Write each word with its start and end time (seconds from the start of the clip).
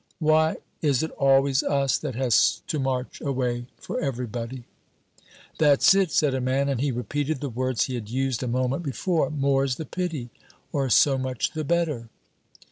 "Why 0.17 0.55
is 0.81 1.03
it 1.03 1.11
always 1.11 1.61
us 1.61 1.95
that 1.99 2.15
has 2.15 2.63
to 2.65 2.79
march 2.79 3.21
away 3.21 3.67
for 3.77 3.99
everybody?" 3.99 4.63
"That's 5.59 5.93
it!" 5.93 6.09
said 6.11 6.33
a 6.33 6.41
man, 6.41 6.69
and 6.69 6.81
he 6.81 6.91
repeated 6.91 7.39
the 7.39 7.49
words 7.49 7.83
he 7.85 7.93
had 7.93 8.09
used 8.09 8.41
a 8.41 8.47
moment 8.47 8.81
before. 8.81 9.29
"More's 9.29 9.75
the 9.75 9.85
pity, 9.85 10.31
or 10.71 10.89
so 10.89 11.19
much 11.19 11.51
the 11.51 11.63
better." 11.63 12.09